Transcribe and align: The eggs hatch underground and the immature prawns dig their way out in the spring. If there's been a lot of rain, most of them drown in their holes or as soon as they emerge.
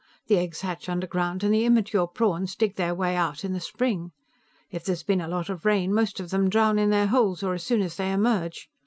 The 0.25 0.39
eggs 0.39 0.61
hatch 0.61 0.89
underground 0.89 1.43
and 1.43 1.53
the 1.53 1.63
immature 1.63 2.07
prawns 2.07 2.55
dig 2.55 2.73
their 2.75 2.95
way 2.95 3.15
out 3.15 3.45
in 3.45 3.53
the 3.53 3.59
spring. 3.59 4.11
If 4.71 4.83
there's 4.83 5.03
been 5.03 5.21
a 5.21 5.27
lot 5.27 5.47
of 5.47 5.63
rain, 5.63 5.93
most 5.93 6.19
of 6.19 6.31
them 6.31 6.49
drown 6.49 6.79
in 6.79 6.89
their 6.89 7.05
holes 7.05 7.43
or 7.43 7.53
as 7.53 7.61
soon 7.63 7.83
as 7.83 7.97
they 7.97 8.11
emerge. 8.11 8.67